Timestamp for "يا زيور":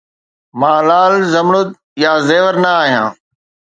2.03-2.55